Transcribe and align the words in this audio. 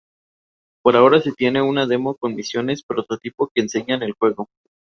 Por 0.81 0.95
ahora, 0.95 1.21
se 1.21 1.31
tiene 1.31 1.61
una 1.61 1.85
demo 1.85 2.15
con 2.15 2.33
misiones 2.33 2.81
prototipo 2.81 3.51
que 3.53 3.61
enseñan 3.61 4.01
el 4.01 4.13
juego. 4.13 4.49